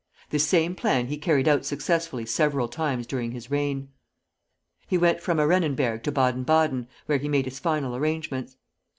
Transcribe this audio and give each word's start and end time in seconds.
This 0.31 0.47
same 0.47 0.73
plan 0.73 1.05
he 1.09 1.17
carried 1.19 1.47
out 1.47 1.63
successfully 1.63 2.25
several 2.25 2.67
times 2.67 3.05
during 3.05 3.33
his 3.33 3.51
reign. 3.51 3.89
He 4.87 4.97
went 4.97 5.21
from 5.21 5.37
Arenenberg 5.39 6.01
to 6.05 6.11
Baden 6.11 6.41
Baden, 6.43 6.87
where 7.05 7.19
he 7.19 7.29
made 7.29 7.45
his 7.45 7.59
final 7.59 7.95
arrangements. 7.95 8.57